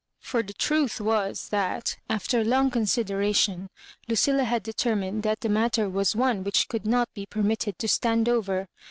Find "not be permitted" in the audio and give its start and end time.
6.87-7.77